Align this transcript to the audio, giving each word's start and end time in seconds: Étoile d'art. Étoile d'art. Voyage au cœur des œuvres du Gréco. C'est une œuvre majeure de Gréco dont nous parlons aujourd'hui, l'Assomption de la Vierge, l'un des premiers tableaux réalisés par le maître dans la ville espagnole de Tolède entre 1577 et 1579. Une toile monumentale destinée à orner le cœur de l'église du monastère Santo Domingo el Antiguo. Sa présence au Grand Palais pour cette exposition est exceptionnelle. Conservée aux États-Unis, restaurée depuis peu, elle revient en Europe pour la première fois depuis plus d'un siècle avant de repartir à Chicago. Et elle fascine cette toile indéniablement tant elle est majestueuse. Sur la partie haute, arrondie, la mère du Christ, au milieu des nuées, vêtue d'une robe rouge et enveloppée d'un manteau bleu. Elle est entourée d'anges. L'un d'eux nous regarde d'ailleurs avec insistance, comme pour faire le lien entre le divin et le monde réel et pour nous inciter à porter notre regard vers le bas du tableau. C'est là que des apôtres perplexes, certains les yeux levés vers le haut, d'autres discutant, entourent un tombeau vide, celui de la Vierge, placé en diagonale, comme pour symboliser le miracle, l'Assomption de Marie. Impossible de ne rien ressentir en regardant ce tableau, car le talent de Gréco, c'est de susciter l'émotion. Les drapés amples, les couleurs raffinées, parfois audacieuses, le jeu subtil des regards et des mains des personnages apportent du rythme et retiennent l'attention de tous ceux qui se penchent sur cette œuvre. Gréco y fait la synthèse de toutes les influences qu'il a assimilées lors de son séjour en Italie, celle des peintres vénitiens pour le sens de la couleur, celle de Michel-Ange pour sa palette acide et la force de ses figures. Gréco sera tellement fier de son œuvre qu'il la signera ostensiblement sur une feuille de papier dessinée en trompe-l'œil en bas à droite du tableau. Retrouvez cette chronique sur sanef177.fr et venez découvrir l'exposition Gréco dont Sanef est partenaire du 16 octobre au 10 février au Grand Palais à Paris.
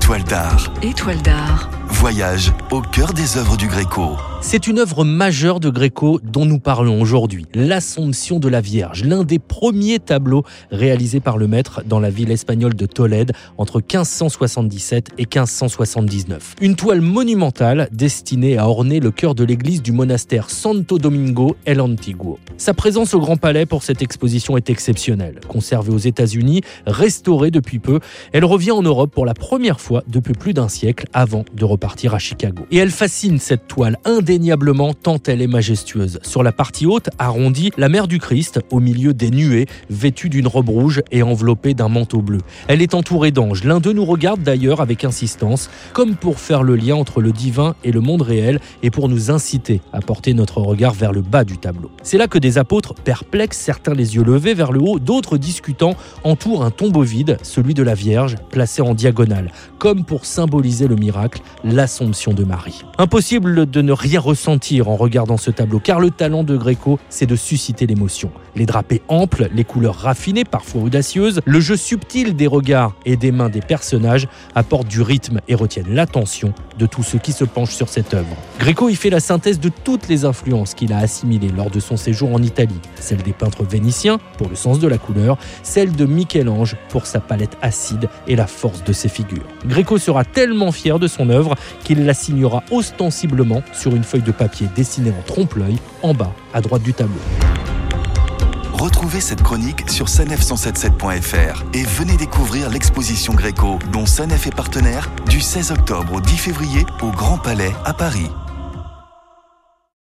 Étoile 0.00 0.22
d'art. 0.22 0.70
Étoile 0.80 1.20
d'art. 1.22 1.68
Voyage 1.88 2.52
au 2.70 2.80
cœur 2.80 3.12
des 3.12 3.36
œuvres 3.36 3.56
du 3.56 3.66
Gréco. 3.66 4.16
C'est 4.40 4.68
une 4.68 4.78
œuvre 4.78 5.04
majeure 5.04 5.58
de 5.58 5.68
Gréco 5.68 6.20
dont 6.22 6.46
nous 6.46 6.60
parlons 6.60 7.02
aujourd'hui, 7.02 7.46
l'Assomption 7.54 8.38
de 8.38 8.48
la 8.48 8.60
Vierge, 8.60 9.04
l'un 9.04 9.24
des 9.24 9.40
premiers 9.40 9.98
tableaux 9.98 10.44
réalisés 10.70 11.18
par 11.18 11.38
le 11.38 11.48
maître 11.48 11.82
dans 11.84 11.98
la 11.98 12.08
ville 12.08 12.30
espagnole 12.30 12.74
de 12.74 12.86
Tolède 12.86 13.32
entre 13.58 13.78
1577 13.78 15.10
et 15.18 15.22
1579. 15.22 16.54
Une 16.60 16.76
toile 16.76 17.00
monumentale 17.00 17.88
destinée 17.90 18.56
à 18.56 18.68
orner 18.68 19.00
le 19.00 19.10
cœur 19.10 19.34
de 19.34 19.42
l'église 19.42 19.82
du 19.82 19.90
monastère 19.90 20.50
Santo 20.50 20.98
Domingo 20.98 21.56
el 21.66 21.80
Antiguo. 21.80 22.38
Sa 22.56 22.74
présence 22.74 23.14
au 23.14 23.20
Grand 23.20 23.36
Palais 23.36 23.66
pour 23.66 23.82
cette 23.82 24.02
exposition 24.02 24.56
est 24.56 24.70
exceptionnelle. 24.70 25.40
Conservée 25.48 25.92
aux 25.92 25.98
États-Unis, 25.98 26.62
restaurée 26.86 27.50
depuis 27.50 27.80
peu, 27.80 27.98
elle 28.32 28.44
revient 28.44 28.70
en 28.70 28.82
Europe 28.82 29.10
pour 29.12 29.26
la 29.26 29.34
première 29.34 29.80
fois 29.80 30.04
depuis 30.06 30.34
plus 30.34 30.54
d'un 30.54 30.68
siècle 30.68 31.06
avant 31.12 31.44
de 31.52 31.64
repartir 31.64 32.14
à 32.14 32.18
Chicago. 32.20 32.66
Et 32.70 32.76
elle 32.78 32.90
fascine 32.90 33.40
cette 33.40 33.66
toile 33.66 33.98
indéniablement 34.28 34.92
tant 34.92 35.16
elle 35.26 35.40
est 35.40 35.46
majestueuse. 35.46 36.18
Sur 36.22 36.42
la 36.42 36.52
partie 36.52 36.84
haute, 36.84 37.08
arrondie, 37.18 37.70
la 37.78 37.88
mère 37.88 38.06
du 38.06 38.18
Christ, 38.18 38.60
au 38.70 38.78
milieu 38.78 39.14
des 39.14 39.30
nuées, 39.30 39.64
vêtue 39.88 40.28
d'une 40.28 40.46
robe 40.46 40.68
rouge 40.68 41.00
et 41.10 41.22
enveloppée 41.22 41.72
d'un 41.72 41.88
manteau 41.88 42.20
bleu. 42.20 42.40
Elle 42.66 42.82
est 42.82 42.92
entourée 42.92 43.30
d'anges. 43.30 43.64
L'un 43.64 43.80
d'eux 43.80 43.94
nous 43.94 44.04
regarde 44.04 44.42
d'ailleurs 44.42 44.82
avec 44.82 45.04
insistance, 45.06 45.70
comme 45.94 46.14
pour 46.14 46.40
faire 46.40 46.62
le 46.62 46.76
lien 46.76 46.94
entre 46.94 47.22
le 47.22 47.32
divin 47.32 47.74
et 47.84 47.90
le 47.90 48.00
monde 48.00 48.20
réel 48.20 48.60
et 48.82 48.90
pour 48.90 49.08
nous 49.08 49.30
inciter 49.30 49.80
à 49.94 50.00
porter 50.00 50.34
notre 50.34 50.60
regard 50.60 50.92
vers 50.92 51.12
le 51.12 51.22
bas 51.22 51.44
du 51.44 51.56
tableau. 51.56 51.90
C'est 52.02 52.18
là 52.18 52.28
que 52.28 52.38
des 52.38 52.58
apôtres 52.58 52.92
perplexes, 52.92 53.56
certains 53.56 53.94
les 53.94 54.16
yeux 54.16 54.24
levés 54.24 54.52
vers 54.52 54.72
le 54.72 54.80
haut, 54.80 54.98
d'autres 54.98 55.38
discutant, 55.38 55.94
entourent 56.22 56.64
un 56.64 56.70
tombeau 56.70 57.02
vide, 57.02 57.38
celui 57.42 57.72
de 57.72 57.82
la 57.82 57.94
Vierge, 57.94 58.36
placé 58.50 58.82
en 58.82 58.92
diagonale, 58.92 59.52
comme 59.78 60.04
pour 60.04 60.26
symboliser 60.26 60.86
le 60.86 60.96
miracle, 60.96 61.40
l'Assomption 61.64 62.34
de 62.34 62.44
Marie. 62.44 62.82
Impossible 62.98 63.70
de 63.70 63.80
ne 63.80 63.92
rien 63.92 64.17
ressentir 64.18 64.88
en 64.88 64.96
regardant 64.96 65.36
ce 65.36 65.50
tableau, 65.50 65.80
car 65.80 66.00
le 66.00 66.10
talent 66.10 66.44
de 66.44 66.56
Gréco, 66.56 66.98
c'est 67.08 67.26
de 67.26 67.36
susciter 67.36 67.86
l'émotion. 67.86 68.30
Les 68.56 68.66
drapés 68.66 69.02
amples, 69.08 69.48
les 69.54 69.64
couleurs 69.64 69.94
raffinées, 69.94 70.44
parfois 70.44 70.82
audacieuses, 70.82 71.40
le 71.44 71.60
jeu 71.60 71.76
subtil 71.76 72.34
des 72.34 72.46
regards 72.46 72.94
et 73.04 73.16
des 73.16 73.30
mains 73.30 73.48
des 73.48 73.60
personnages 73.60 74.28
apportent 74.54 74.88
du 74.88 75.02
rythme 75.02 75.40
et 75.48 75.54
retiennent 75.54 75.94
l'attention 75.94 76.52
de 76.78 76.86
tous 76.86 77.02
ceux 77.02 77.18
qui 77.18 77.32
se 77.32 77.44
penchent 77.44 77.74
sur 77.74 77.88
cette 77.88 78.14
œuvre. 78.14 78.36
Gréco 78.58 78.88
y 78.88 78.94
fait 78.94 79.10
la 79.10 79.20
synthèse 79.20 79.60
de 79.60 79.70
toutes 79.84 80.08
les 80.08 80.24
influences 80.24 80.74
qu'il 80.74 80.92
a 80.92 80.98
assimilées 80.98 81.50
lors 81.56 81.70
de 81.70 81.80
son 81.80 81.96
séjour 81.96 82.32
en 82.32 82.42
Italie, 82.42 82.80
celle 83.00 83.22
des 83.22 83.32
peintres 83.32 83.64
vénitiens 83.64 84.18
pour 84.36 84.48
le 84.48 84.56
sens 84.56 84.78
de 84.78 84.88
la 84.88 84.98
couleur, 84.98 85.38
celle 85.62 85.92
de 85.92 86.04
Michel-Ange 86.04 86.76
pour 86.88 87.06
sa 87.06 87.20
palette 87.20 87.56
acide 87.62 88.08
et 88.26 88.36
la 88.36 88.46
force 88.46 88.84
de 88.84 88.92
ses 88.92 89.08
figures. 89.08 89.46
Gréco 89.66 89.98
sera 89.98 90.24
tellement 90.24 90.72
fier 90.72 90.98
de 90.98 91.06
son 91.06 91.30
œuvre 91.30 91.54
qu'il 91.84 92.04
la 92.04 92.14
signera 92.14 92.62
ostensiblement 92.70 93.62
sur 93.72 93.94
une 93.94 94.04
feuille 94.08 94.22
de 94.22 94.32
papier 94.32 94.68
dessinée 94.74 95.12
en 95.12 95.22
trompe-l'œil 95.22 95.78
en 96.02 96.14
bas 96.14 96.32
à 96.54 96.60
droite 96.62 96.82
du 96.82 96.94
tableau. 96.94 97.20
Retrouvez 98.72 99.20
cette 99.20 99.42
chronique 99.42 99.90
sur 99.90 100.06
sanef177.fr 100.06 101.64
et 101.74 101.82
venez 101.82 102.16
découvrir 102.16 102.70
l'exposition 102.70 103.34
Gréco 103.34 103.78
dont 103.92 104.06
Sanef 104.06 104.46
est 104.46 104.54
partenaire 104.54 105.10
du 105.28 105.40
16 105.40 105.72
octobre 105.72 106.14
au 106.14 106.20
10 106.20 106.38
février 106.38 106.86
au 107.02 107.10
Grand 107.10 107.38
Palais 107.38 107.72
à 107.84 107.92
Paris. 107.92 108.30